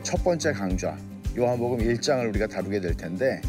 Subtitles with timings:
[0.00, 0.96] 우리가 첫 번째 강좌
[1.36, 3.40] 요한복음 1장을 우리가 다루게 될 텐데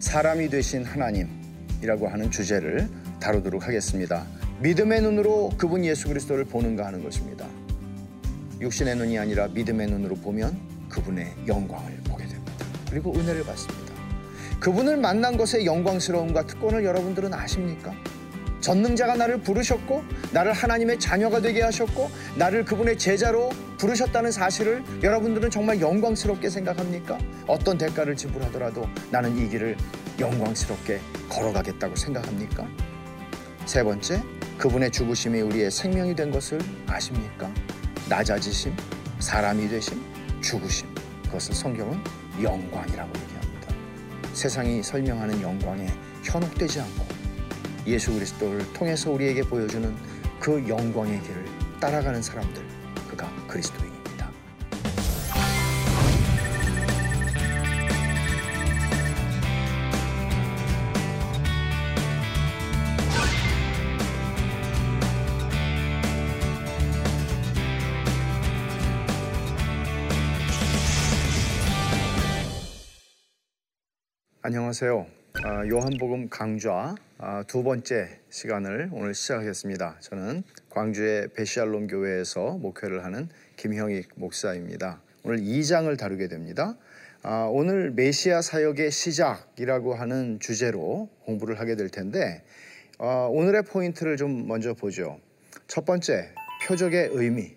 [0.00, 2.88] 사람이 되신 하나님이라고 하는 주제를
[3.20, 4.26] 다루도록 하겠습니다.
[4.60, 7.46] 믿음의 눈으로 그분 예수 그리스도를 보는가 하는 것입니다.
[8.60, 10.58] 육신의 눈이 아니라 믿음의 눈으로 보면
[10.88, 12.52] 그분의 영광을 보게 됩니다.
[12.90, 13.94] 그리고 은혜를 받습니다.
[14.58, 17.92] 그분을 만난 것의 영광스러움과 특권을 여러분들은 아십니까?
[18.60, 25.80] 전능자가 나를 부르셨고 나를 하나님의 자녀가 되게 하셨고 나를 그분의 제자로 부르셨다는 사실을 여러분들은 정말
[25.80, 27.18] 영광스럽게 생각합니까?
[27.46, 29.76] 어떤 대가를 지불하더라도 나는 이 길을
[30.18, 32.66] 영광스럽게 걸어가겠다고 생각합니까?
[33.66, 34.22] 세 번째,
[34.56, 37.52] 그분의 죽으심이 우리의 생명이 된 것을 아십니까?
[38.08, 38.74] 낮아지심,
[39.20, 40.02] 사람이 되심,
[40.40, 40.88] 죽으심.
[41.26, 42.02] 그것을 성경은
[42.42, 43.68] 영광이라고 얘기합니다.
[44.32, 45.86] 세상이 설명하는 영광에
[46.24, 47.17] 현혹되지 않고
[47.88, 49.94] 예수 그리스도를 통해서 우리에게 보여주는
[50.38, 51.44] 그 영광의 길을
[51.80, 52.62] 따라가는 사람들,
[53.08, 54.30] 그가 그리스도인입니다.
[74.42, 75.17] 안녕하세요.
[75.44, 79.98] 아, 요한복음 강좌 아, 두 번째 시간을 오늘 시작하겠습니다.
[80.00, 85.00] 저는 광주의 베시알롬 교회에서 목회를 하는 김형익 목사입니다.
[85.22, 86.76] 오늘 2장을 다루게 됩니다.
[87.22, 92.42] 아, 오늘 메시아 사역의 시작이라고 하는 주제로 공부를 하게 될 텐데
[92.98, 95.20] 오늘의 포인트를 좀 먼저 보죠.
[95.68, 96.34] 첫 번째,
[96.66, 97.56] 표적의 의미.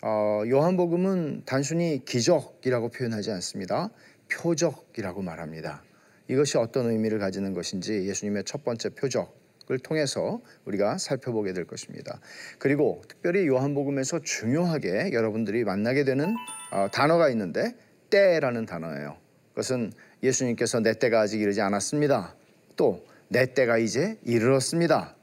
[0.00, 3.90] 어, 요한복음은 단순히 기적이라고 표현하지 않습니다.
[4.32, 5.82] 표적이라고 말합니다.
[6.30, 12.20] 이것이 어떤 의미를 가지는 것인지 예수님의 첫 번째 표적을 통해서 우리가 살펴보게 될 것입니다.
[12.58, 16.34] 그리고 특별히 요한복음에서 중요하게 여러분들이 만나게 되는
[16.72, 17.74] 어, 단어가 있는데
[18.10, 19.16] 때라는 단어예요.
[19.50, 19.92] 그것은
[20.22, 22.34] 예수님께서 내 때가 아직 이르지 않았습니다.
[22.76, 25.14] 또 내 때가 이제 이르렀습니다.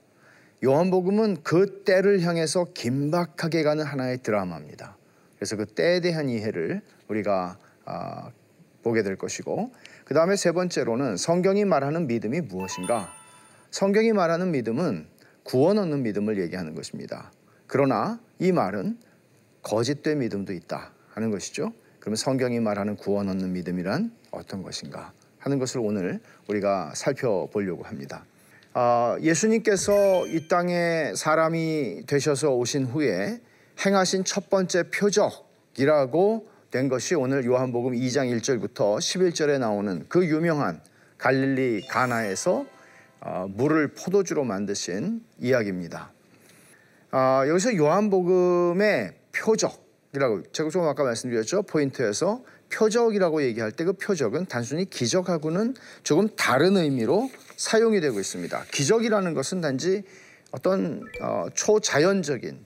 [0.63, 4.97] 요한복음은 그 때를 향해서 긴박하게 가는 하나의 드라마입니다.
[5.35, 8.31] 그래서 그 때에 대한 이해를 우리가 어,
[8.81, 9.71] 보게 될 것이고
[10.07, 13.13] 그 다음에 세 번째로는 성경이 말하는 믿음이 무엇인가?
[13.71, 15.05] 성경이 말하는 믿음은
[15.43, 17.29] 구원 얻는 믿음을 얘기하는 것입니다.
[17.67, 18.97] 그러나 이 말은
[19.63, 21.73] 거짓된 믿음도 있다 하는 것이죠.
[21.99, 28.23] 그러면 성경이 말하는 구원 얻는 믿음이란 어떤 것인가 하는 것을 오늘 우리가 살펴보려고 합니다.
[28.71, 33.41] 아, 예수님께서 이 땅에 사람이 되셔서 오신 후에
[33.85, 40.81] 행하신 첫 번째 표적이라고 된 것이 오늘 요한복음 2장 1절부터 11절에 나오는 그 유명한
[41.17, 42.65] 갈릴리 가나에서
[43.21, 46.11] 어, 물을 포도주로 만드신 이야기입니다.
[47.11, 54.89] 아, 여기서 요한복음의 표적이라고 제가 좀 아까 말씀드렸죠 포인트에서 표적이라고 얘기할 때 그 표적은 단순히
[54.89, 55.73] 기적하고는
[56.03, 58.65] 조금 다른 의미로 사용이 되고 있습니다.
[58.73, 60.03] 기적이라는 것은 단지
[60.51, 62.59] 어떤 어, 초자연적인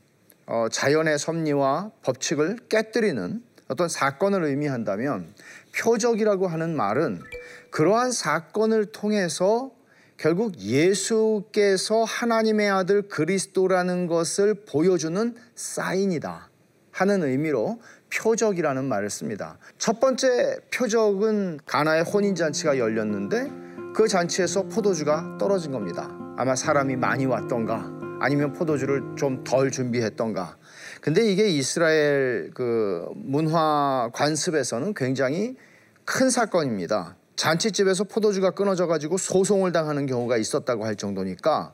[0.47, 5.33] 어, 자연의 섭리와 법칙을 깨뜨리는 어떤 사건을 의미한다면
[5.73, 7.21] 표적이라고 하는 말은
[7.69, 9.71] 그러한 사건을 통해서
[10.17, 16.49] 결국 예수께서 하나님의 아들 그리스도라는 것을 보여주는 사인이다
[16.91, 17.79] 하는 의미로
[18.13, 19.57] 표적이라는 말을 씁니다.
[19.77, 23.49] 첫 번째 표적은 가나의 혼인 잔치가 열렸는데
[23.95, 26.09] 그 잔치에서 포도주가 떨어진 겁니다.
[26.37, 27.89] 아마 사람이 많이 왔던가
[28.19, 30.57] 아니면 포도주를 좀 덜 준비했던가
[31.01, 35.57] 근데 이게 이스라엘 그 문화 관습에서는 굉장히
[36.05, 37.17] 큰 사건입니다.
[37.35, 41.73] 잔치집에서 포도주가 끊어져 가지고 소송을 당하는 경우가 있었다고 할 정도니까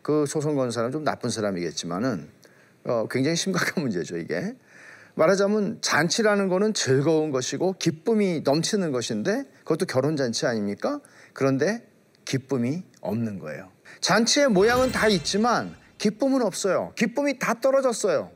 [0.00, 2.30] 그 소송 건 사람 좀 나쁜 사람이겠지만은
[2.84, 4.56] 어, 굉장히 심각한 문제죠 이게.
[5.14, 11.00] 말하자면 잔치라는 거는 즐거운 것이고 기쁨이 넘치는 것인데 그것도 결혼 잔치 아닙니까?
[11.34, 11.86] 그런데
[12.24, 13.70] 기쁨이 없는 거예요.
[14.00, 16.94] 잔치의 모양은 다 있지만 기쁨은 없어요.
[16.96, 18.30] 기쁨이 다 떨어졌어요.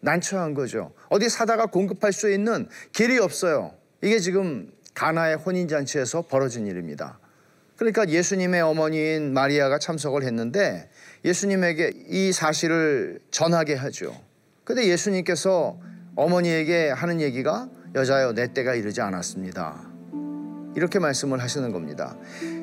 [0.00, 0.92] 난처한 거죠.
[1.08, 3.72] 어디 사다가 공급할 수 있는 길이 없어요.
[4.02, 7.18] 이게 지금 가나의 혼인잔치에서 벌어진 일입니다.
[7.76, 10.90] 그러니까 예수님의 어머니인 마리아가 참석을 했는데
[11.24, 14.14] 예수님에게 이 사실을 전하게 하죠.
[14.64, 15.78] 근데 예수님께서
[16.14, 19.90] 어머니에게 하는 얘기가 여자여 내 때가 이르지 않았습니다.
[20.76, 22.16] 이렇게 말씀을 하시는 겁니다.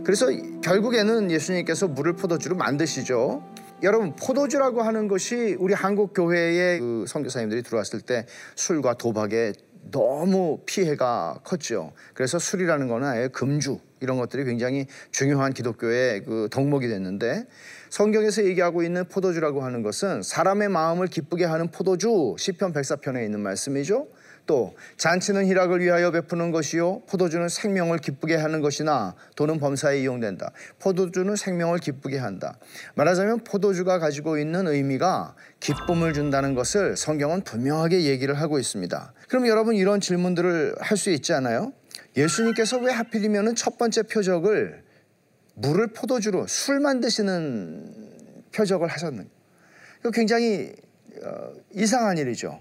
[0.04, 0.28] 그래서
[0.64, 3.44] 결국에는 예수님께서 물을 포도주로 만드시죠.
[3.84, 8.26] 여러분 포도주라고 하는 것이 우리 한국 교회의 그 선교사님들이 들어왔을 때
[8.56, 9.54] 술과 도박에
[9.92, 11.94] 너무 피해가 컸죠.
[12.14, 17.46] 그래서 술이라는 거는 아예 금주 이런 것들이 굉장히 중요한 기독교의 그 덕목이 됐는데
[17.90, 24.08] 성경에서 얘기하고 있는 포도주라고 하는 것은 사람의 마음을 기쁘게 하는 포도주 시편 104편에 있는 말씀이죠.
[24.48, 30.52] 또 잔치는 희락을 위하여 베푸는 것이요 포도주는 생명을 기쁘게 하는 것이나 돈은 범사에 이용된다.
[30.80, 32.58] 포도주는 생명을 기쁘게 한다.
[32.96, 39.14] 말하자면 포도주가 가지고 있는 의미가 기쁨을 준다는 것을 성경은 분명하게 얘기를 하고 있습니다.
[39.30, 41.74] 그럼 여러분 이런 질문들을 할 수 있지 않아요?
[42.16, 44.84] 예수님께서 왜 하필이면 첫 번째 표적을
[45.54, 47.94] 물을 포도주로 술 만 드시는
[48.56, 49.30] 표적을 하셨는가?
[50.14, 50.74] 굉장히
[51.24, 52.60] 어, 이상한 일이죠.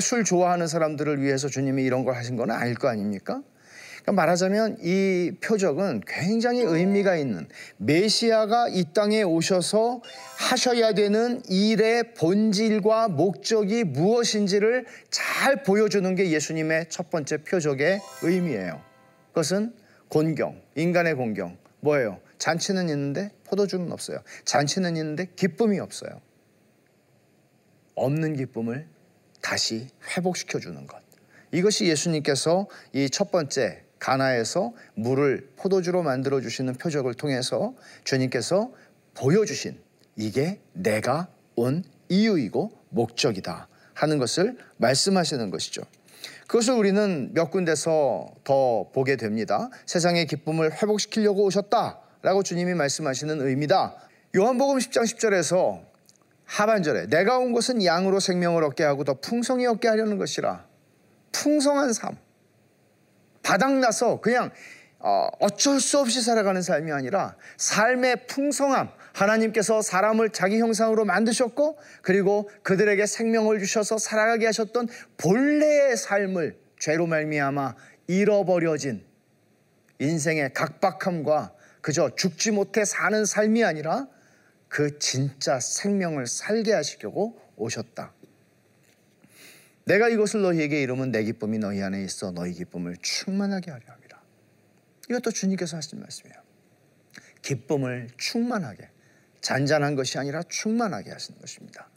[0.00, 3.42] 술 좋아하는 사람들을 위해서 주님이 이런 걸 하신 건 아닐 거 아닙니까?
[4.06, 7.48] 그러니까 말하자면 이 표적은 굉장히 의미가 있는
[7.78, 10.00] 메시아가 이 땅에 오셔서
[10.38, 18.80] 하셔야 되는 일의 본질과 목적이 무엇인지를 잘 보여주는 게 예수님의 첫 번째 표적의 의미예요.
[19.28, 19.74] 그것은
[20.08, 21.58] 곤경, 인간의 곤경.
[21.80, 22.20] 뭐예요?
[22.38, 24.18] 잔치는 있는데 포도주는 없어요.
[24.44, 26.20] 잔치는 있는데 기쁨이 없어요.
[27.96, 28.86] 없는 기쁨을
[29.40, 31.00] 다시 회복시켜 주는 것.
[31.52, 37.74] 이것이 예수님께서 이 첫 번째 가나에서 물을 포도주로 만들어 주시는 표적을 통해서
[38.04, 38.70] 주님께서
[39.14, 39.80] 보여주신
[40.16, 45.82] 이게 내가 온 이유이고 목적이다 하는 것을 말씀하시는 것이죠.
[46.46, 49.70] 그것을 우리는 몇 군데서 더 보게 됩니다.
[49.86, 53.96] 세상의 기쁨을 회복시키려고 오셨다라고 주님이 말씀하시는 의미다.
[54.36, 55.80] 요한복음 10장 10절에서
[56.46, 60.64] 하반절에 내가 온 것은 양으로 생명을 얻게 하고 더 풍성히 얻게 하려는 것이라.
[61.32, 62.16] 풍성한 삶.
[63.42, 64.50] 바닥나서 그냥
[64.98, 68.88] 어, 어쩔 수 없이 살아가는 삶이 아니라 삶의 풍성함.
[69.12, 77.74] 하나님께서 사람을 자기 형상으로 만드셨고 그리고 그들에게 생명을 주셔서 살아가게 하셨던 본래의 삶을 죄로 말미암아
[78.08, 79.04] 잃어버려진
[79.98, 84.06] 인생의 각박함과 그저 죽지 못해 사는 삶이 아니라
[84.68, 88.12] 그 진짜 생명을 살게 하시려고 오셨다.
[89.84, 94.20] 내가 이것을 너희에게 이루면 내 기쁨이 너희 안에 있어 너희 기쁨을 충만하게 하려 합니다.
[95.08, 96.36] 이것도 주님께서 하신 말씀이에요.
[97.42, 98.90] 기쁨을 충만하게
[99.40, 101.88] 잔잔한 것이 아니라 충만하게 하시는 것입니다.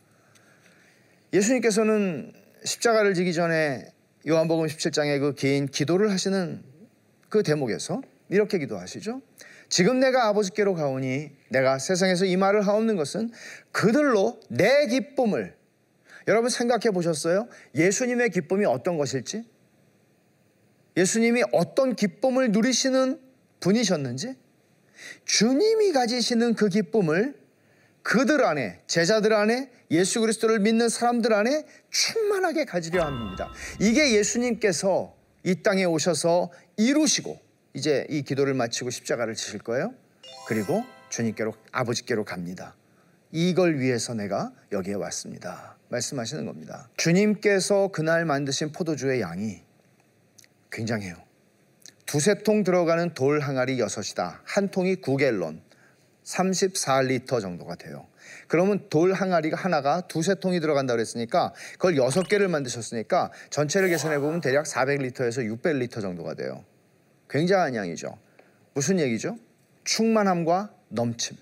[1.34, 2.34] 예수님께서는
[2.64, 3.92] 십자가를 지기 전에
[4.28, 6.62] 요한복음 17장에 그긴 기도를 하시는
[7.30, 9.22] 그 대목에서 이렇게 기도하시죠.
[9.70, 13.32] 지금 내가 아버지께로 가오니 내가 세상에서 이 말을 하옵는 것은
[13.72, 15.56] 그들로 내 기쁨을
[16.28, 17.48] 여러분 생각해 보셨어요?
[17.76, 19.44] 예수님의 기쁨이 어떤 것일지?
[20.98, 23.20] 예수님이 어떤 기쁨을 누리시는
[23.60, 24.36] 분이셨는지?
[25.26, 27.36] 주님이 가지시는 그 기쁨을
[28.02, 33.52] 그들 안에, 제자들 안에, 예수 그리스도를 믿는 사람들 안에 충만하게 가지려 합니다.
[33.80, 37.40] 이게 예수님께서 이 땅에 오셔서 이루시고
[37.80, 39.94] 이제 이 기도를 마치고 십자가를 지실 거예요.
[40.48, 42.76] 그리고 주님께로 아버지께로 갑니다.
[43.32, 45.78] 이걸 위해서 내가 여기에 왔습니다.
[45.88, 46.90] 말씀하시는 겁니다.
[46.98, 49.62] 주님께서 그날 만드신 포도주의 양이
[50.74, 51.16] 굉장해요.
[52.06, 54.42] 두세 통 들어가는 돌 항아리 여섯이다.
[54.44, 55.62] 한 통이 9갤론,
[56.26, 58.08] 34리터 정도가 돼요.
[58.50, 64.42] 그러면 돌 항아리가 하나가 두세 통이 들어간다 그랬으니까 그걸 여섯 개를 만드셨으니까 전체를 계산해 보면
[64.42, 66.66] 대략 400리터에서 600리터 정도가 돼요.
[67.30, 68.18] 굉장한 양이죠.
[68.74, 69.38] 무슨 얘기죠?
[69.84, 71.38] 충만함과 넘침.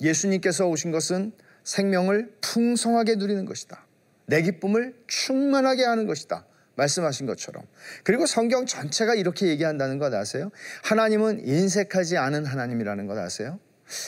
[0.00, 1.32] 예수님께서 오신 것은
[1.64, 3.84] 생명을 풍성하게 누리는 것이다.
[4.26, 6.44] 내 기쁨을 충만하게 하는 것이다.
[6.76, 7.64] 말씀하신 것처럼.
[8.04, 10.50] 그리고 성경 전체가 이렇게 얘기한다는 것 아세요?
[10.84, 13.58] 하나님은 인색하지 않은 하나님이라는 것 아세요?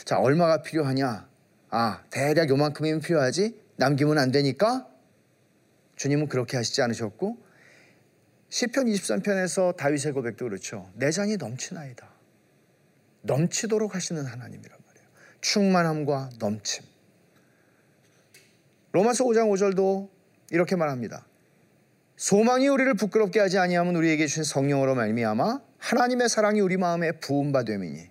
[0.04, 1.28] 자, 얼마가 필요하냐?
[1.70, 3.60] 아, 대략 요만큼이면 필요하지?
[3.76, 4.86] 남기면 안 되니까?
[5.96, 7.38] 주님은 그렇게 하시지 않으셨고,
[8.50, 10.90] 시편 23편에서 다윗의 고백도 그렇죠.
[10.94, 12.10] 내장이 넘치나이다.
[13.22, 15.08] 넘치도록 하시는 하나님이란 말이에요.
[15.40, 16.84] 충만함과 넘침.
[18.92, 20.08] 로마서 5장 5절도
[20.50, 21.24] 이렇게 말합니다.
[22.16, 27.62] 소망이 우리를 부끄럽게 하지 아니하면 우리에게 주신 성령으로 말미암아 하나님의 사랑이 우리 마음에 부은 바
[27.62, 28.10] 됨이니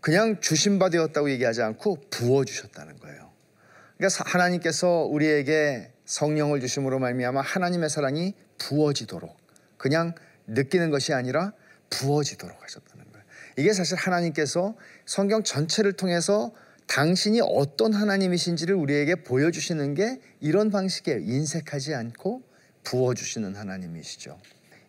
[0.00, 3.32] 그냥 주신 바 되었다고 얘기하지 않고 부어 주셨다는 거예요.
[3.96, 9.36] 그러니까 하나님께서 우리에게 성령을 주심으로 말미암아 하나님의 사랑이 부어지도록
[9.76, 10.14] 그냥
[10.46, 11.52] 느끼는 것이 아니라
[11.90, 13.24] 부어지도록 하셨다는 거예요.
[13.58, 16.52] 이게 사실 하나님께서 성경 전체를 통해서
[16.86, 22.42] 당신이 어떤 하나님이신지를 우리에게 보여주시는 게 이런 방식에 인색하지 않고
[22.84, 24.38] 부어주시는 하나님이시죠.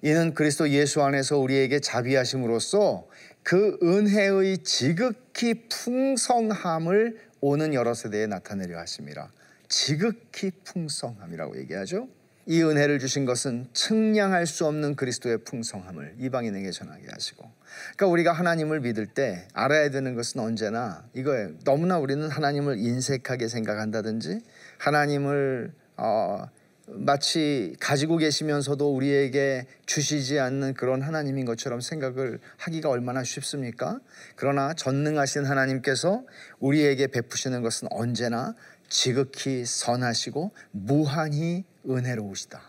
[0.03, 3.07] 이는 그리스도 예수 안에서 우리에게 자비하심으로써
[3.41, 9.31] 그 은혜의 지극히 풍성함을 오는 여러 세대에 나타내려 하심이라.
[9.67, 12.07] 지극히 풍성함이라고 얘기하죠.
[12.49, 17.51] 이 은혜를 주신 것은 측량할 수 없는 그리스도의 풍성함을 이방인에게 전하게 하시고
[17.97, 21.59] 그러니까 우리가 하나님을 믿을 때 알아야 되는 것은 언제나 이거예요.
[21.65, 24.39] 너무나 우리는 하나님을 인색하게 생각한다든지
[24.77, 26.47] 하나님을 어,
[26.89, 33.99] 마치 가지고 계시면서도 우리에게 주시지 않는 그런 하나님인 것처럼 생각을 하기가 얼마나 쉽습니까?
[34.37, 36.23] 그러나 전능하신 하나님께서
[36.59, 38.55] 우리에게 베푸시는 것은 언제나
[38.89, 42.61] 지극히 선하시고 무한히 은혜로우시다.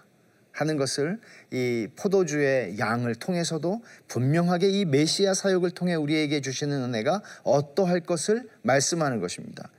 [0.52, 1.20] 하는 것을
[1.52, 9.20] 이 포도주의 양을 통해서도 분명하게 이 메시아 사역을 통해 우리에게 주시는 은혜가 어떠할 것을 말씀하는
[9.20, 9.70] 것입니다.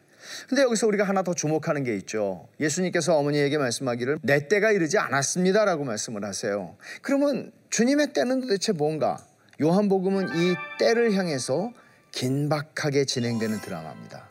[0.47, 2.47] 근데 여기서 우리가 하나 더 주목하는 게 있죠.
[2.59, 6.77] 예수님께서 어머니에게 말씀하기를 내 때가 이르지 않았습니다라고 말씀을 하세요.
[7.01, 9.17] 그러면 주님의 때는 도대체 뭔가?
[9.61, 11.73] 요한복음은 이 때를 향해서
[12.11, 14.28] 긴박하게 진행되는 드라마입니다.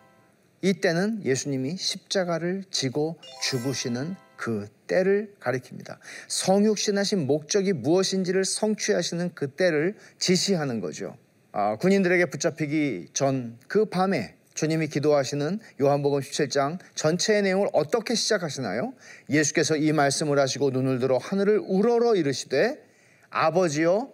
[0.63, 5.99] 이 때는 예수님이 십자가를 지고 죽으시는 그 때를 가리킵니다.
[6.29, 11.17] 성육신하신 목적이 무엇인지를 성취하시는 그 때를 지시하는 거죠.
[11.53, 18.93] 아, 군인들에게 붙잡히기 전 그 밤에 주님이 기도하시는 요한복음 17장 전체의 내용을 어떻게 시작하시나요?
[19.31, 22.77] 예수께서 이 말씀을 하시고 눈을 들어 하늘을 우러러 이르시되
[23.31, 24.11] 아버지여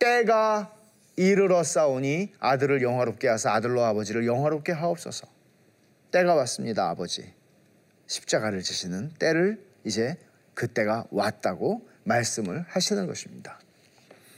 [0.00, 0.74] 때가
[1.14, 5.37] 이르러 싸우니 아들을 영화롭게 하사 아들로 아버지를 영화롭게 하옵소서.
[6.10, 7.32] 때가 왔습니다, 아버지.
[8.06, 10.16] 십자가를 지시는 때를 이제
[10.54, 13.60] 그때가 왔다고 말씀을 하시는 것입니다.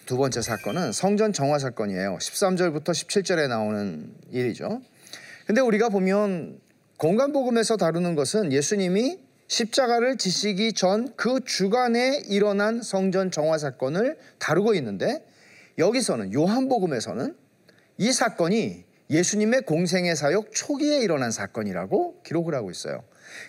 [0.07, 2.19] 두 번째 사건은 성전 정화 사건이에요.
[2.21, 4.83] 13절부터 17절에 나오는 일이죠.
[5.47, 6.61] 근데 우리가 보면
[6.97, 14.75] 공간 복음에서 다루는 것은 예수님이 십자가를 지시기 전 그 주간에 일어난 성전 정화 사건을 다루고
[14.75, 15.25] 있는데
[15.79, 17.37] 여기서는 요한복음에서는
[17.99, 23.03] 이 사건이 예수님의 공생의 사역 초기에 일어난 사건이라고 기록을 하고 있어요.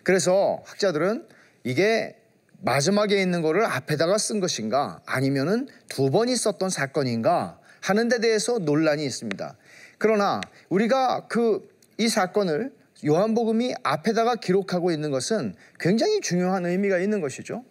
[0.03, 1.27] 그래서 학자들은
[1.63, 2.18] 이게
[2.60, 9.03] 마지막에 있는 거를 앞에다가 쓴 것인가 아니면은 두 번 있었던 사건인가 하는 데 대해서 논란이
[9.06, 9.58] 있습니다.
[9.98, 12.74] 그러나 우리가 그 이 사건을
[13.06, 17.63] 요한복음이 앞에다가 기록하고 있는 것은 굉장히 중요한 의미가 있는 것이죠.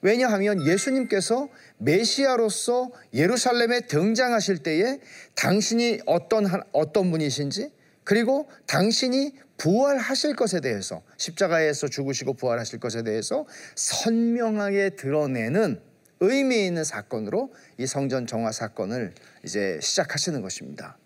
[0.00, 5.00] 왜냐하면 예수님께서 메시아로서 예루살렘에 등장하실 때에
[5.34, 7.72] 당신이 어떤 어떤 분이신지
[8.04, 15.80] 그리고 당신이 부활하실 것에 대해서 십자가에서 죽으시고 부활하실 것에 대해서 선명하게 드러내는
[16.20, 19.14] 의미 있는 사건으로 이 성전 정화 사건을
[19.44, 20.96] 이제 시작하시는 것입니다.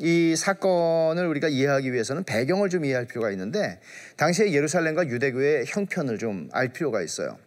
[0.00, 3.80] 이 사건을 우리가 이해하기 위해서는 배경을 좀 이해할 필요가 있는데
[4.16, 7.38] 당시에 예루살렘과 유대교의 형편을 좀 알 필요가 있어요.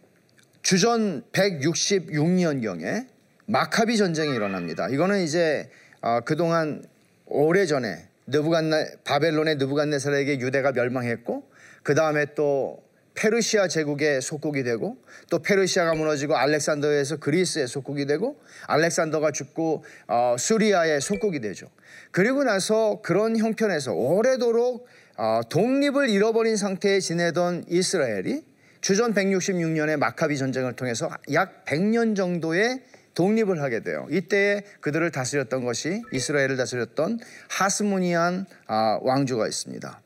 [0.62, 3.06] 주전 166년경에
[3.46, 4.88] 마카비 전쟁이 일어납니다.
[4.88, 5.68] 이거는 이제
[6.00, 6.84] 어, 그동안
[7.26, 11.42] 오래전에 느부갓네 바벨론의 느부갓네살에게 유대가 멸망했고
[11.82, 12.80] 그 다음에 또
[13.14, 14.96] 페르시아 제국의 속국이 되고
[15.28, 21.66] 또 페르시아가 무너지고 알렉산더에서 그리스의 속국이 되고 알렉산더가 죽고 어, 수리아의 속국이 되죠.
[22.12, 28.51] 그리고 나서 그런 형편에서 오래도록 어, 독립을 잃어버린 상태에 지내던 이스라엘이
[28.82, 32.82] 주전 166년의 마카비 전쟁을 통해서 약 100년 정도의
[33.14, 34.08] 독립을 하게 돼요.
[34.10, 40.00] 이때에 그들을 다스렸던 것이 이스라엘을 다스렸던 하스모니안 아, 왕조가 있습니다.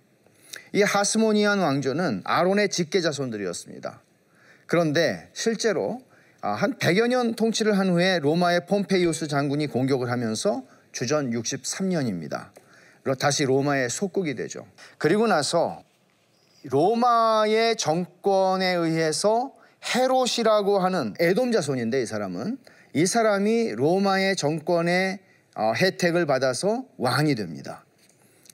[0.75, 4.02] 이 하스모니안 왕조는 아론의 직계 자손들이었습니다.
[4.66, 6.02] 그런데 실제로
[6.42, 12.50] 아, 한 100여 년 통치를 한 후에 로마의 폼페이우스 장군이 공격을 하면서 주전 63년입니다.
[13.18, 14.66] 다시 로마의 속국이 되죠.
[14.99, 15.83] 그리고 나서
[16.70, 19.52] 로마의 정권에 의해서
[19.94, 22.58] 헤롯이라고 하는 에돔 자손인데 이 사람은
[22.94, 25.20] 이 사람이 로마의 정권의
[25.54, 27.85] 어, 혜택을 받아서 왕이 됩니다.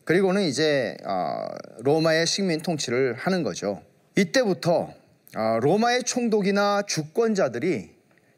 [0.04, 1.46] 그리고는 이제 어,
[1.80, 3.82] 로마의 식민 통치를 하는 거죠.
[4.16, 4.92] 이때부터
[5.36, 7.90] 어, 로마의 총독이나 주권자들이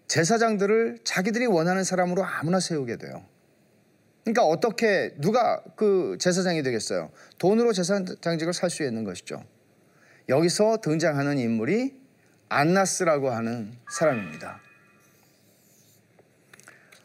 [0.07, 3.25] 제사장들을 자기들이 원하는 사람으로 아무나 세우게 돼요.
[4.23, 7.11] 그러니까 어떻게 누가 그 제사장이 되겠어요?
[7.39, 9.43] 돈으로 제사장직을 살 수 있는 것이죠.
[10.29, 11.95] 여기서 등장하는 인물이
[12.49, 14.61] 안나스라고 하는 사람입니다.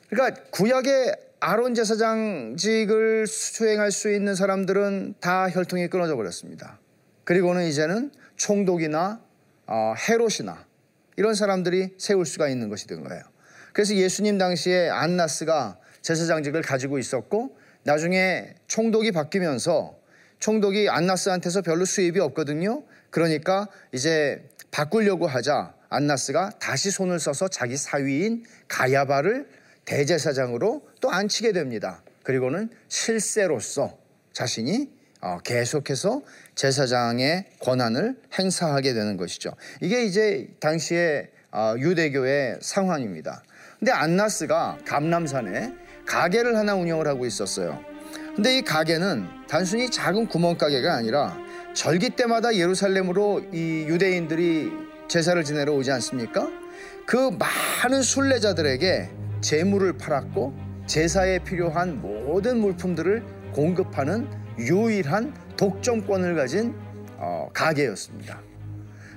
[0.09, 6.79] 그러니까 구약의 아론 제사장직을 수행할 수 있는 사람들은 다 혈통이 끊어져 버렸습니다.
[7.23, 9.21] 그리고는 이제는 총독이나
[9.67, 10.65] 어, 헤롯이나
[11.15, 13.21] 이런 사람들이 세울 수가 있는 것이 된 거예요.
[13.73, 19.97] 그래서 예수님 당시에 안나스가 제사장직을 가지고 있었고 나중에 총독이 바뀌면서
[20.39, 22.83] 총독이 안나스한테서 별로 수입이 없거든요.
[23.09, 29.47] 그러니까 이제 바꾸려고 하자 안나스가 다시 손을 써서 자기 사위인 가야바를
[29.85, 32.03] 대제사장으로 또 앉히게 됩니다.
[32.23, 33.97] 그리고는 실세로서
[34.33, 34.89] 자신이
[35.21, 36.21] 어, 계속해서
[36.55, 39.51] 제사장의 권한을 행사하게 되는 것이죠.
[39.81, 43.43] 이게 이제 당시의 어, 유대교의 상황입니다.
[43.79, 45.73] 근데 안나스가 감남산에
[46.05, 47.83] 가게를 하나 운영을 하고 있었어요.
[48.35, 51.37] 근데 이 가게는 단순히 작은 구멍가게가 아니라
[51.79, 54.69] 절기 때마다 예루살렘으로 이 유대인들이
[55.07, 56.51] 제사를 지내러 오지 않습니까?
[57.05, 59.09] 그 많은 순례자들에게
[59.39, 60.53] 재물을 팔았고
[60.87, 66.75] 제사에 필요한 모든 물품들을 공급하는 유일한 독점권을 가진
[67.15, 68.41] 어, 가게였습니다.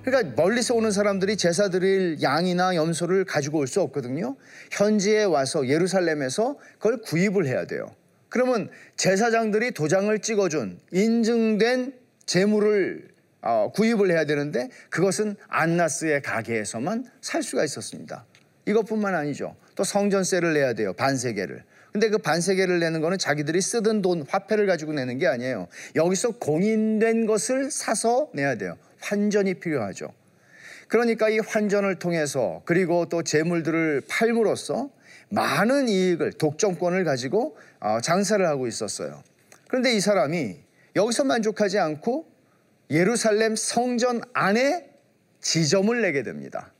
[0.04, 4.36] 그러니까 멀리서 오는 사람들이 제사 드릴 양이나 염소를 가지고 올 수 없거든요.
[4.70, 7.90] 현지에 와서 예루살렘에서 그걸 구입을 해야 돼요.
[8.28, 13.08] 그러면 제사장들이 도장을 찍어준 인증된 재물을
[13.40, 18.24] 어, 구입을 해야 되는데 그것은 안나스의 가게에서만 살 수가 있었습니다.
[18.66, 19.56] 이것뿐만 아니죠.
[19.74, 20.92] 또 성전세를 내야 돼요.
[20.92, 21.64] 반세계를.
[21.92, 25.68] 근데 그 반세계를 내는 거는 자기들이 쓰던 돈, 화폐를 가지고 내는 게 아니에요.
[25.94, 28.78] 여기서 공인된 것을 사서 내야 돼요.
[29.00, 30.12] 환전이 필요하죠.
[30.88, 34.90] 그러니까 이 환전을 통해서 그리고 또 재물들을 팔므로써
[35.30, 39.22] 많은 이익을 독점권을 가지고 어, 장사를 하고 있었어요.
[39.68, 40.58] 그런데 이 사람이
[40.96, 42.26] 여기서 만족하지 않고
[42.90, 44.90] 예루살렘 성전 안에
[45.40, 46.72] 지점을 내게 됩니다.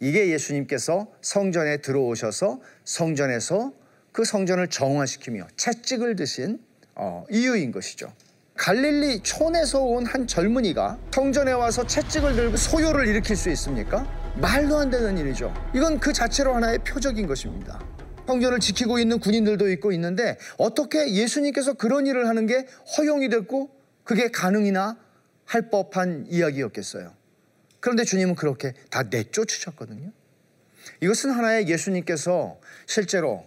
[0.00, 3.72] 이게 예수님께서 성전에 들어오셔서 성전에서
[4.12, 6.60] 그 성전을 정화시키며 채찍을 드신
[6.94, 8.12] 어, 이유인 것이죠.
[8.56, 14.06] 갈릴리 촌에서 온 한 젊은이가 성전에 와서 채찍을 들고 소요를 일으킬 수 있습니까?
[14.40, 15.52] 말도 안 되는 일이죠.
[15.74, 17.80] 이건 그 자체로 하나의 표적인 것입니다.
[18.26, 22.66] 성전을 지키고 있는 군인들도 있고 있는데 어떻게 예수님께서 그런 일을 하는 게
[22.96, 23.70] 허용이 됐고
[24.02, 24.98] 그게 가능이나
[25.44, 27.14] 할 법한 이야기였겠어요.
[27.80, 30.10] 그런데 주님은 그렇게 다 내쫓으셨거든요.
[31.02, 33.44] 이것은 하나의 예수님께서 실제로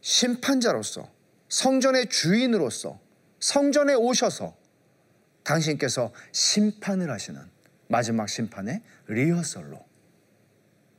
[0.00, 1.10] 심판자로서
[1.48, 2.98] 성전의 주인으로서
[3.40, 4.56] 성전에 오셔서
[5.42, 7.40] 당신께서 심판을 하시는
[7.88, 9.84] 마지막 심판의 리허설로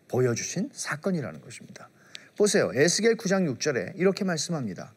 [0.08, 1.90] 보여주신 사건이라는 것입니다.
[2.38, 2.72] 보세요.
[2.74, 4.94] 에스겔 9장 6절에 이렇게 말씀합니다.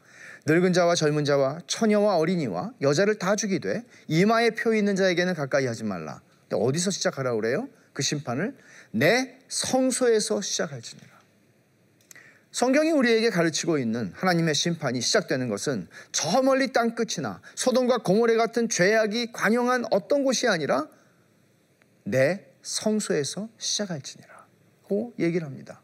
[0.47, 5.85] 늙은 자와 젊은 자와 처녀와 어린이와 여자를 다 죽이되 이마에 표 있는 자에게는 가까이 하지
[5.85, 6.21] 말라.
[6.51, 7.69] 어디서 시작하라 그래요?
[7.93, 8.57] 그 심판을
[8.91, 11.19] 내 성소에서 시작할지니라.
[12.51, 18.69] 성경이 우리에게 가르치고 있는 하나님의 심판이 시작되는 것은 저 멀리 땅 끝이나 소돔과 고모레 같은
[18.69, 20.89] 죄악이 관영한 어떤 곳이 아니라
[22.05, 24.47] 내 성소에서 시작할지니라
[24.83, 25.83] 고 얘기를 합니다.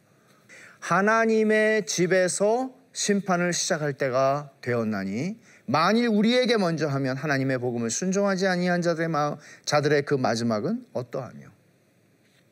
[0.85, 9.09] 하나님의 집에서 심판을 시작할 때가 되었나니 만일 우리에게 먼저 하면 하나님의 복음을 순종하지 아니한 자들의
[9.09, 11.47] 마음, 자들의 그 마지막은 어떠하며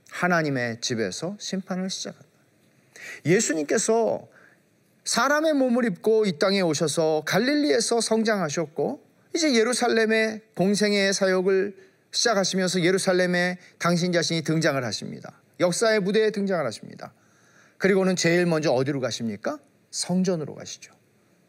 [0.09, 2.27] 하나님의 집에서 심판을 시작한다.
[3.27, 4.27] 예수님께서
[5.05, 11.77] 사람의 몸을 입고 이 땅에 오셔서 갈릴리에서 성장하셨고 이제 예루살렘의 공생의 사역을
[12.12, 15.38] 시작하시면서 예루살렘에 당신 자신이 등장을 하십니다.
[15.61, 17.12] 역사의 무대에 등장을 하십니다.
[17.83, 19.59] 그리고는 제일 먼저 어디로 가십니까?
[19.90, 20.95] 성전으로 가시죠.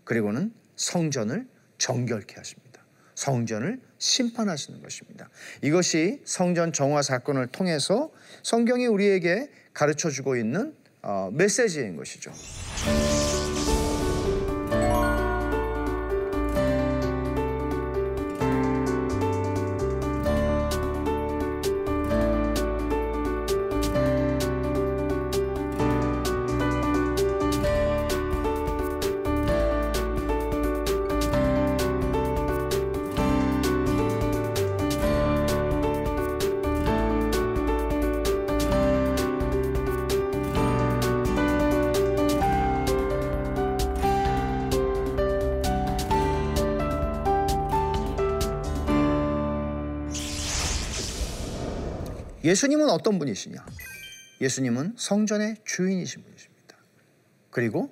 [0.04, 2.84] 그리고는 성전을 정결케 하십니다.
[3.14, 5.30] 성전을 심판하시는 것입니다.
[5.62, 8.10] 이것이 성전 정화 사건을 통해서
[8.42, 12.32] 성경이 우리에게 가르쳐 주고 있는 어, 메시지인 것이죠.
[52.44, 53.66] 예수님은 어떤 분이시냐?
[54.42, 56.78] 예수님은 성전의 주인이신 분이십니다.
[57.50, 57.90] 그리고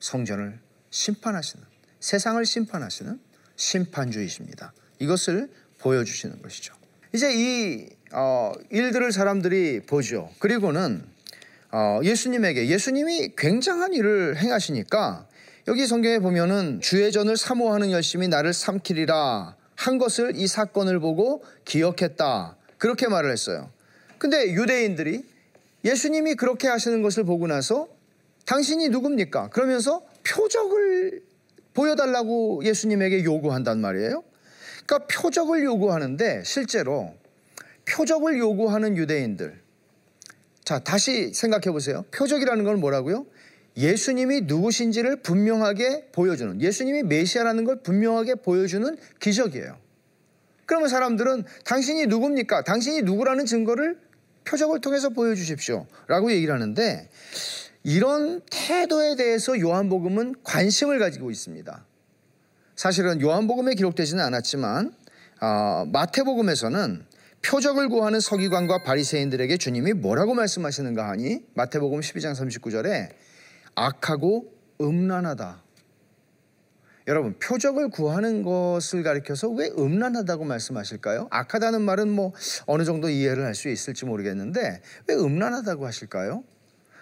[0.00, 1.64] 성전을 심판하시는,
[2.00, 3.20] 세상을 심판하시는
[3.56, 4.72] 심판주이십니다.
[5.00, 6.74] 이것을 보여주시는 것이죠.
[7.12, 10.30] 이제 이 어, 일들을 사람들이 보죠.
[10.38, 11.04] 그리고는
[11.70, 15.28] 어, 예수님에게 예수님이 굉장한 일을 행하시니까
[15.68, 22.56] 여기 성경에 보면은 주의 전을 사모하는 열심히 나를 삼키리라 한 것을 이 사건을 보고 기억했다.
[22.78, 23.70] 그렇게 말을 했어요.
[24.24, 25.22] 근데 유대인들이
[25.84, 27.88] 예수님이 그렇게 하시는 것을 보고 나서
[28.46, 29.50] 당신이 누굽니까?
[29.50, 31.22] 그러면서 표적을
[31.74, 34.24] 보여달라고 예수님에게 요구한단 말이에요.
[34.86, 37.12] 그러니까 표적을 요구하는데 실제로
[37.84, 39.60] 표적을 요구하는 유대인들.
[40.64, 42.06] 자, 다시 생각해 보세요.
[42.10, 43.26] 표적이라는 건 뭐라고요?
[43.76, 49.76] 예수님이 누구신지를 분명하게 보여주는, 예수님이 메시아라는 걸 분명하게 보여주는 기적이에요.
[50.64, 52.64] 그러면 사람들은 당신이 누굽니까?
[52.64, 54.02] 당신이 누구라는 증거를
[54.44, 55.86] 표적을 통해서 보여주십시오.
[56.06, 57.08] 라고 얘기를 하는데
[57.82, 61.84] 이런 태도에 대해서 요한복음은 관심을 가지고 있습니다.
[62.76, 64.94] 사실은 요한복음에 기록되지는 않았지만
[65.40, 67.06] 어, 마태복음에서는
[67.42, 73.10] 표적을 구하는 서기관과 바리새인들에게 주님이 뭐라고 말씀하시는가 하니 마태복음 12장 39절에
[73.74, 75.63] 악하고 음란하다.
[77.06, 81.28] 여러분 표적을 구하는 것을 가리켜서 왜 음란하다고 말씀하실까요?
[81.30, 82.32] 악하다는 말은 뭐
[82.66, 86.42] 어느 정도 이해를 할 수 있을지 모르겠는데 왜 음란하다고 하실까요?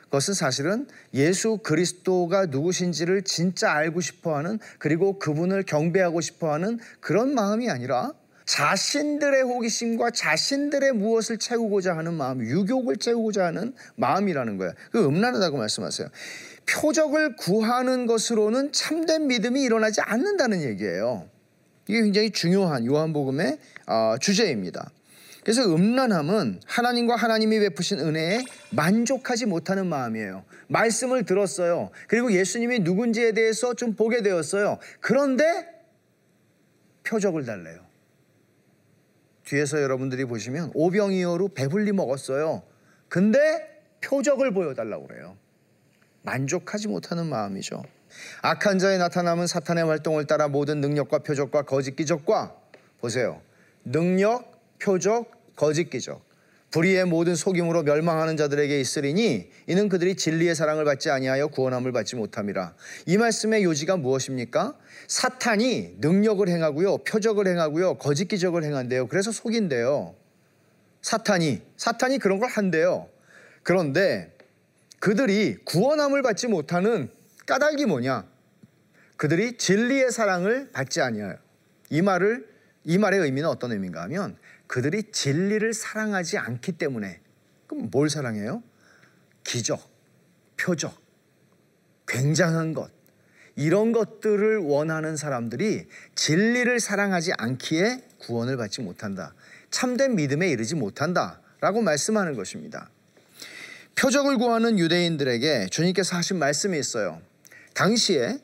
[0.04, 8.12] 그것은 사실은 예수 그리스도가 누구신지를 진짜 알고 싶어하는 그리고 그분을 경배하고 싶어하는 그런 마음이 아니라
[8.44, 14.72] 자신들의 호기심과 자신들의 무엇을 채우고자 하는 마음, 유욕을 채우고자 하는 마음이라는 거예요.
[14.90, 16.08] 그 음란하다고 말씀하세요.
[16.72, 21.28] 표적을 구하는 것으로는 참된 믿음이 일어나지 않는다는 얘기예요.
[21.88, 24.90] 이게 굉장히 중요한 요한복음의 어, 주제입니다.
[25.42, 30.44] 그래서 음란함은 하나님과 하나님이 베푸신 은혜에 만족하지 못하는 마음이에요.
[30.68, 31.90] 말씀을 들었어요.
[32.06, 34.78] 그리고 예수님이 누군지에 대해서 좀 보게 되었어요.
[35.00, 35.66] 그런데
[37.02, 37.80] 표적을 달래요.
[39.44, 42.62] 뒤에서 여러분들이 보시면 오병이어로 배불리 먹었어요.
[43.08, 43.40] 근데
[44.00, 45.37] 표적을 보여달라고 그래요.
[46.22, 47.82] 만족하지 못하는 마음이죠.
[48.42, 52.54] 악한 자의 나타남은 사탄의 활동을 따라 모든 능력과 표적과 거짓 기적과
[53.00, 53.40] 보세요.
[53.85, 56.22] 능력, 표적, 거짓 기적.
[56.70, 62.74] 불의의 모든 속임으로 멸망하는 자들에게 있으리니 이는 그들이 진리의 사랑을 받지 아니하여 구원함을 받지 못함이라.
[63.06, 64.74] 이 말씀의 요지가 무엇입니까?
[65.06, 69.06] 사탄이 능력을 행하고요, 표적을 행하고요, 거짓 기적을 행한대요.
[69.08, 70.14] 그래서 속인대요.
[71.02, 73.08] 사탄이 사탄이 그런 걸 한대요.
[73.62, 74.31] 그런데
[75.02, 77.10] 그들이 구원함을 받지 못하는
[77.46, 78.24] 까닭이 뭐냐?
[79.16, 81.38] 그들이 진리의 사랑을 받지 아니하여.
[81.90, 82.48] 이 말을
[82.84, 84.36] 이 말의 의미는 어떤 의미인가 하면
[84.68, 87.20] 그들이 진리를 사랑하지 않기 때문에
[87.66, 88.62] 그럼 뭘 사랑해요?
[89.42, 89.80] 기적,
[90.56, 90.96] 표적,
[92.06, 92.88] 굉장한 것
[93.56, 99.34] 이런 것들을 원하는 사람들이 진리를 사랑하지 않기에 구원을 받지 못한다.
[99.68, 102.88] 참된 믿음에 이르지 못한다라고 말씀하는 것입니다.
[103.94, 107.20] 표적을 구하는 유대인들에게 주님께서 하신 말씀이 있어요.
[107.74, 108.38] 당시에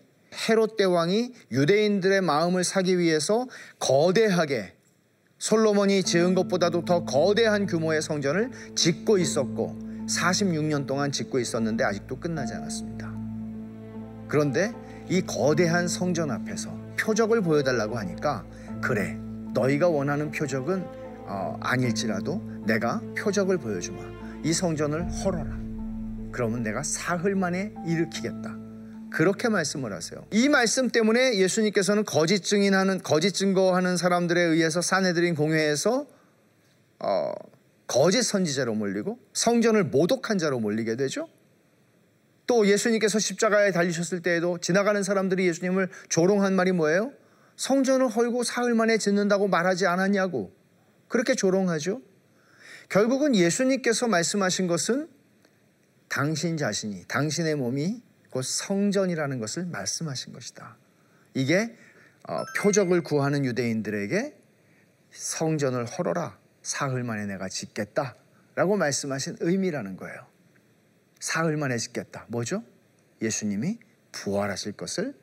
[0.48, 3.46] 헤롯 대왕이 유대인들의 마음을 사기 위해서
[3.78, 4.74] 거대하게
[5.38, 12.54] 솔로몬이 지은 것보다도 더 거대한 규모의 성전을 짓고 있었고 46년 동안 짓고 있었는데 아직도 끝나지
[12.54, 13.12] 않았습니다.
[14.26, 14.72] 그런데
[15.08, 18.44] 이 거대한 성전 앞에서 표적을 보여달라고 하니까
[18.82, 19.16] 그래
[19.54, 20.84] 너희가 원하는 표적은
[21.30, 24.18] 어, 아닐지라도 내가 표적을 보여주마.
[24.44, 25.58] 이 성전을 헐어라.
[26.32, 28.56] 그러면 내가 사흘 만에 일으키겠다.
[29.10, 30.24] 그렇게 말씀을 하세요.
[30.32, 36.06] 이 말씀 때문에 예수님께서는 거짓 증인하는 거짓 증거하는 사람들에 의해서 사내들인 공회에서
[37.00, 37.32] 어,
[37.86, 41.28] 거짓 선지자로 몰리고 성전을 모독한 자로 몰리게 되죠.
[42.46, 47.12] 또 예수님께서 십자가에 달리셨을 때에도 지나가는 사람들이 예수님을 조롱한 말이 뭐예요?
[47.56, 50.52] 성전을 헐고 사흘 만에 짓는다고 말하지 않았냐고
[51.08, 52.00] 그렇게 조롱하죠.
[52.88, 55.08] 결국은 예수님께서 말씀하신 것은
[56.08, 60.76] 당신 자신이, 당신의 몸이 곧 성전이라는 것을 말씀하신 것이다.
[61.34, 61.76] 이게
[62.26, 64.36] 어, 표적을 구하는 유대인들에게
[65.10, 66.38] 성전을 헐어라.
[66.62, 68.16] 사흘 만에 내가 짓겠다.
[68.54, 70.26] 라고 말씀하신 의미라는 거예요.
[71.20, 72.26] 사흘 만에 짓겠다.
[72.28, 72.62] 뭐죠?
[73.22, 73.78] 예수님이
[74.12, 75.14] 부활하실 것을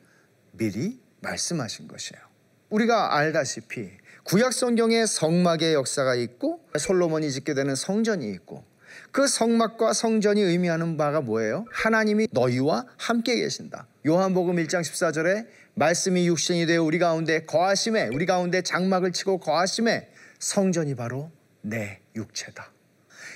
[0.52, 2.24] 미리 말씀하신 것이에요.
[2.70, 3.90] 우리가 알다시피
[4.26, 8.64] 구약 성경에 성막의 역사가 있고 솔로몬이 짓게 되는 성전이 있고
[9.12, 11.64] 그 성막과 성전이 의미하는 바가 뭐예요?
[11.70, 13.86] 하나님이 너희와 함께 계신다.
[14.04, 20.08] 요한복음 1장 14절에 말씀이 육신이 되어 우리 가운데 거하심에 우리 가운데 장막을 치고 거하심에
[20.40, 22.72] 성전이 바로 내 육체다.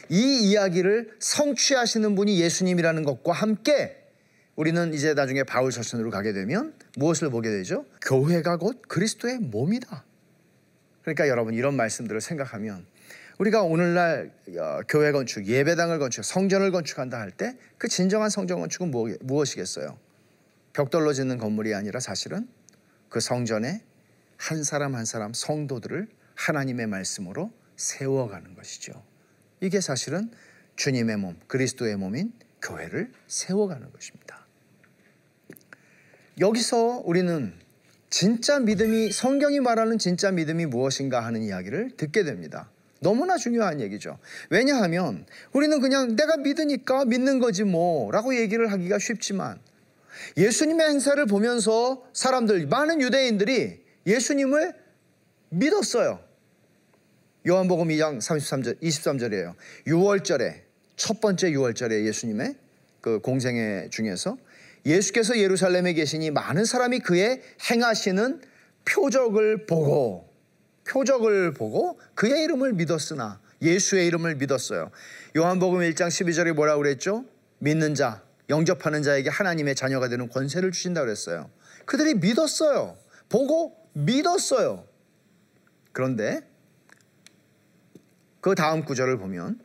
[0.08, 3.96] 이 이야기를 성취하시는 분이 예수님이라는 것과 함께
[4.56, 7.84] 우리는 이제 나중에 바울 서신으로 가게 되면 무엇을 보게 되죠?
[8.02, 10.04] 교회가 곧 그리스도의 몸이다.
[11.02, 12.86] 그러니까 여러분 이런 말씀들을 생각하면
[13.38, 18.90] 우리가 오늘날 어, 교회 건축, 예배당을 건축, 성전을 건축한다 할 때 그 진정한 성전 건축은
[19.22, 19.98] 무엇이겠어요?
[20.74, 22.46] 벽돌로 짓는 건물이 아니라 사실은
[23.08, 23.82] 그 성전에
[24.36, 29.02] 한 사람 한 사람 성도들을 하나님의 말씀으로 세워가는 것이죠.
[29.60, 30.30] 이게 사실은
[30.76, 32.32] 주님의 몸, 그리스도의 몸인
[32.62, 34.46] 교회를 세워가는 것입니다.
[36.38, 37.54] 여기서 우리는
[38.10, 42.68] 진짜 믿음이 성경이 말하는 진짜 믿음이 무엇인가 하는 이야기를 듣게 됩니다.
[43.00, 44.18] 너무나 중요한 얘기죠.
[44.50, 49.58] 왜냐하면 우리는 그냥 내가 믿으니까 믿는 거지 뭐라고 얘기를 하기가 쉽지만
[50.36, 54.74] 예수님의 행사를 보면서 사람들 많은 유대인들이 예수님을
[55.50, 56.20] 믿었어요.
[57.46, 59.54] 요한복음 2장 33절 23절이에요.
[59.86, 60.62] 6월절에
[60.96, 62.54] 첫 번째 6월절에 예수님의
[63.00, 64.36] 그 공생애 중에서
[64.86, 68.40] 예수께서 예루살렘에 계시니 많은 사람이 그의 행하시는
[68.84, 70.30] 표적을 보고
[70.88, 74.90] 표적을 보고 그의 이름을 믿었으나 예수의 이름을 믿었어요.
[75.36, 77.24] 요한복음 1장 12절에 뭐라고 그랬죠?
[77.58, 81.50] 믿는 자, 영접하는 자에게 하나님의 자녀가 되는 권세를 주신다 그랬어요.
[81.84, 82.96] 그들이 믿었어요.
[83.28, 84.84] 보고 믿었어요.
[85.92, 86.40] 그런데
[88.40, 89.60] 그 다음 구절을 보면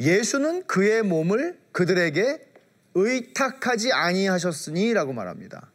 [0.00, 2.49] 예수는 그의 몸을 그들에게
[2.94, 5.70] 의탁하지 아니하셨으니라고 말합니다.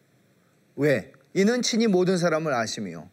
[0.76, 1.12] 왜?
[1.34, 3.10] 이는 친히 모든 사람을 아심이요.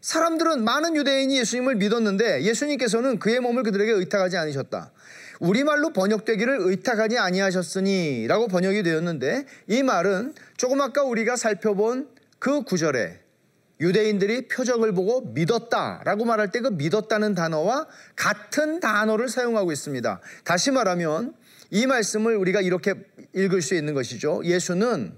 [0.00, 4.90] 사람들은 많은 유대인이 예수님을 믿었는데 예수님께서는 그의 몸을 그들에게 의탁하지 않으셨다.
[5.38, 13.20] 우리말로 번역되기를 의탁하지 아니하셨으니라고 번역이 되었는데 이 말은 조금 아까 우리가 살펴본 그 구절에
[13.80, 20.20] 유대인들이 표적을 보고 믿었다라고 말할 때 그 믿었다는 단어와 같은 단어를 사용하고 있습니다.
[20.44, 21.34] 다시 말하면
[21.72, 22.94] 이 말씀을 우리가 이렇게
[23.34, 24.44] 읽을 수 있는 것이죠.
[24.44, 25.16] 예수는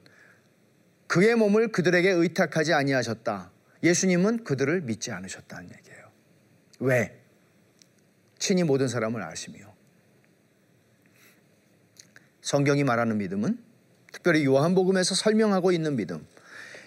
[1.08, 3.50] 그의 몸을 그들에게 의탁하지 아니하셨다.
[3.82, 6.10] 예수님은 그들을 믿지 않으셨다는 얘기예요.
[6.78, 7.20] 왜?
[8.38, 9.74] 친히 모든 사람을 아시며.
[12.40, 13.58] 성경이 말하는 믿음은
[14.12, 16.24] 특별히 요한복음에서 설명하고 있는 믿음.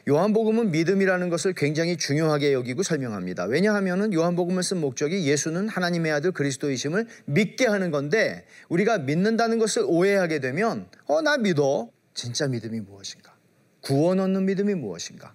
[0.08, 3.44] 요한복음은 믿음이라는 것을 굉장히 중요하게 여기고 설명합니다.
[3.46, 10.40] 왜냐하면 요한복음을 쓴 목적이 예수는 하나님의 아들 그리스도이심을 믿게 하는 건데 우리가 믿는다는 것을 오해하게
[10.40, 11.90] 되면 어, 나 믿어.
[12.14, 13.36] 진짜 믿음이 무엇인가?
[13.82, 15.34] 구원 얻는 믿음이 무엇인가?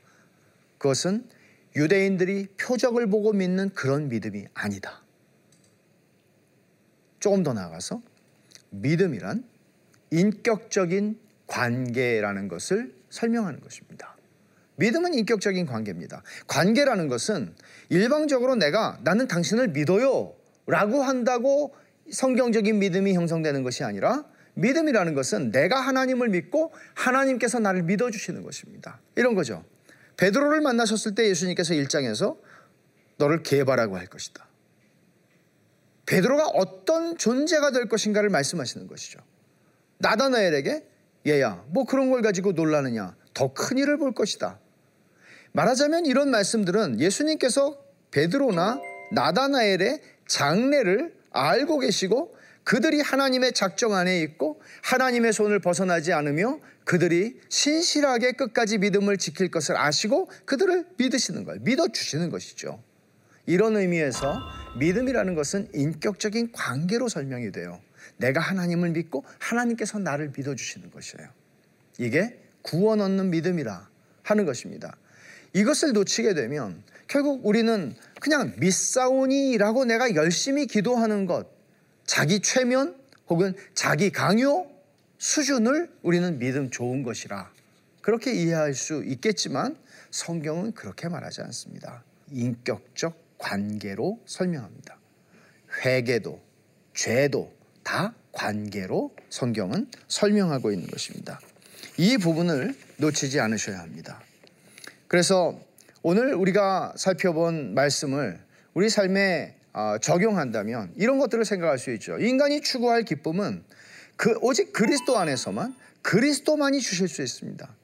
[0.79, 1.29] 그것은
[1.77, 5.03] 유대인들이 표적을 보고 믿는 그런 믿음이 아니다.
[7.21, 8.03] 조금 더 나아가서
[8.71, 9.45] 믿음이란
[10.11, 14.17] 인격적인 관계라는 것을 설명하는 것입니다.
[14.77, 16.23] 믿음은 인격적인 관계입니다.
[16.47, 17.55] 관계라는 것은
[17.89, 20.35] 일방적으로 내가 나는 당신을 믿어요
[20.67, 21.75] 라고 한다고
[22.11, 29.01] 성경적인 믿음이 형성되는 것이 아니라 믿음이라는 것은 내가 하나님을 믿고 하나님께서 나를 믿어주시는 것입니다.
[29.17, 29.65] 이런 거죠.
[30.17, 32.37] 베드로를 만나셨을 때 예수님께서 일장에서
[33.17, 34.47] 너를 개바라고 할 것이다.
[36.07, 39.21] 베드로가 어떤 존재가 될 것인가를 말씀하시는 것이죠.
[39.99, 40.87] 나다나엘에게
[41.27, 44.59] 얘야 뭐 그런 걸 가지고 놀라느냐 더 큰 일을 볼 것이다.
[45.53, 47.79] 말하자면 이런 말씀들은 예수님께서
[48.11, 48.81] 베드로나
[49.13, 52.35] 나다나엘의 장래를 알고 계시고
[52.65, 59.77] 그들이 하나님의 작정 안에 있고 하나님의 손을 벗어나지 않으며 그들이 신실하게 끝까지 믿음을 지킬 것을
[59.77, 61.61] 아시고 그들을 믿으시는 거예요.
[61.63, 62.83] 믿어주시는 것이죠.
[63.47, 64.41] 이런 의미에서
[64.79, 67.81] 믿음이라는 것은 인격적인 관계로 설명이 돼요.
[68.17, 71.29] 내가 하나님을 믿고 하나님께서 나를 믿어주시는 것이에요.
[71.99, 73.89] 이게 구원 얻는 믿음이라
[74.23, 74.97] 하는 것입니다.
[75.53, 81.47] 이것을 놓치게 되면 결국 우리는 그냥 믿사오니라고 내가 열심히 기도하는 것,
[82.07, 82.97] 자기 최면
[83.29, 84.67] 혹은 자기 강요
[85.19, 87.51] 수준을 우리는 믿음 좋은 것이라
[88.01, 89.77] 그렇게 이해할 수 있겠지만
[90.11, 92.03] 성경은 그렇게 말하지 않습니다.
[92.31, 94.99] 인격적 관계로 설명합니다.
[95.85, 96.41] 회개도
[96.95, 101.41] 죄도 다 관계로 성경은 설명하고 있는 것입니다.
[101.97, 104.21] 이 부분을 놓치지 않으셔야 합니다.
[105.13, 105.61] 그래서
[106.03, 108.41] 오늘 우리가 살펴본 말씀을
[108.73, 112.19] 우리 삶에 어, 적용한다면 이런 것들을 생각할 수 있죠.
[112.19, 113.63] 인간이 추구할 기쁨은
[114.17, 117.77] 그 오직 그리스도 안에서만 그리스도만이 주실 수 있습니다.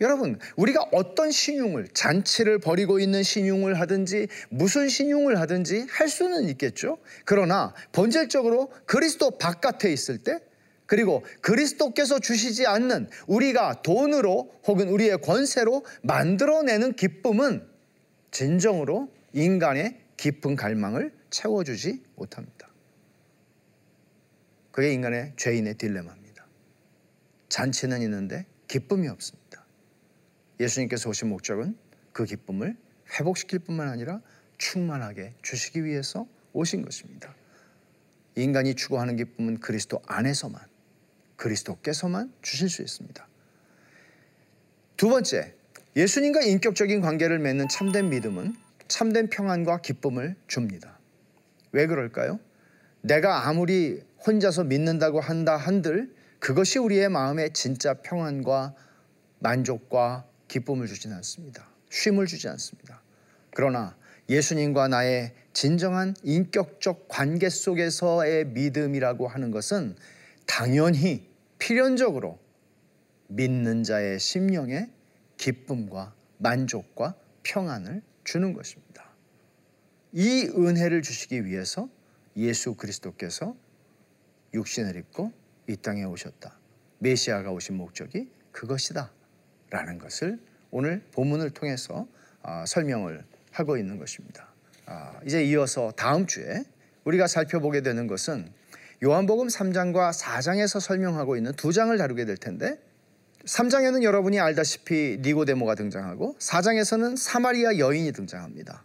[0.00, 6.96] 여러분, 우리가 어떤 신용을, 잔치를 벌이고 있는 신용을 하든지, 무슨 신용을 하든지 할 수는 있겠죠.
[7.26, 10.38] 그러나 본질적으로 그리스도 바깥에 있을 때
[10.86, 17.66] 그리고 그리스도께서 주시지 않는 우리가 돈으로 혹은 우리의 권세로 만들어내는 기쁨은
[18.30, 22.68] 진정으로 인간의 깊은 갈망을 채워주지 못합니다.
[24.70, 26.46] 그게 인간의 죄인의 딜레마입니다.
[27.48, 29.64] 잔치는 있는데 기쁨이 없습니다.
[30.60, 31.76] 예수님께서 오신 목적은
[32.12, 32.76] 그 기쁨을
[33.18, 34.20] 회복시킬 뿐만 아니라
[34.58, 37.34] 충만하게 주시기 위해서 오신 것입니다.
[38.36, 40.60] 인간이 추구하는 기쁨은 그리스도 안에서만
[41.36, 43.26] 그리스도께서만 주실 수 있습니다.
[44.96, 45.54] 두 번째,
[45.94, 48.54] 예수님과 인격적인 관계를 맺는 참된 믿음은
[48.88, 50.98] 참된 평안과 기쁨을 줍니다.
[51.72, 52.38] 왜 그럴까요?
[53.00, 58.74] 내가 아무리 혼자서 믿는다고 한다 한들 그것이 우리의 마음에 진짜 평안과
[59.38, 61.68] 만족과 기쁨을 주진 않습니다.
[61.90, 63.02] 쉼을 주지 않습니다.
[63.54, 63.96] 그러나
[64.28, 69.96] 예수님과 나의 진정한 인격적 관계 속에서의 믿음이라고 하는 것은
[70.46, 71.25] 당연히
[71.58, 72.38] 필연적으로
[73.28, 74.90] 믿는 자의 심령에
[75.36, 79.10] 기쁨과 만족과 평안을 주는 것입니다.
[80.12, 81.88] 이 은혜를 주시기 위해서
[82.36, 83.56] 예수 그리스도께서
[84.54, 85.32] 육신을 입고
[85.68, 86.58] 이 땅에 오셨다.
[86.98, 89.12] 메시아가 오신 목적이 그것이다.
[89.70, 90.38] 라는 것을
[90.70, 92.06] 오늘 본문을 통해서
[92.42, 94.48] 아, 설명을 하고 있는 것입니다.
[94.86, 96.62] 아, 이제 이어서 다음 주에
[97.04, 98.52] 우리가 살펴보게 되는 것은
[99.04, 102.78] 요한복음 3장과 4장에서 설명하고 있는 두 장을 다루게 될 텐데
[103.44, 108.84] 3장에는 여러분이 알다시피 니고데모가 등장하고 4장에서는 사마리아 여인이 등장합니다.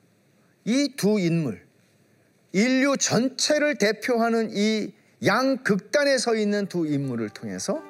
[0.65, 1.65] 이 두 인물,
[2.51, 4.93] 인류 전체를 대표하는 이
[5.25, 7.81] 양극단에 서 있는 두 인물을 통해서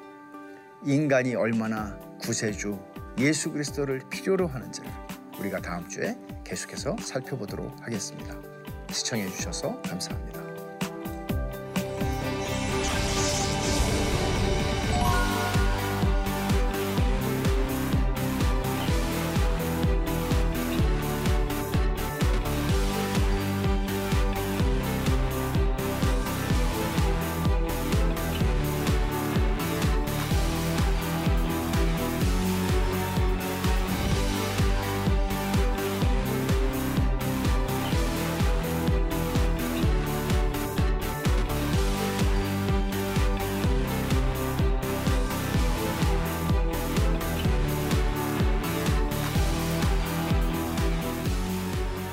[0.86, 2.78] 인간이 얼마나 구세주
[3.18, 4.88] 예수 그리스도를 필요로 하는지를
[5.38, 8.34] 우리가 다음 주에 계속해서 살펴보도록 하겠습니다.
[8.90, 10.41] 시청해 주셔서 감사합니다.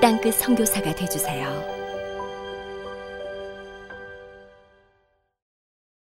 [0.00, 1.79] 땅끝 성교사가 되주세요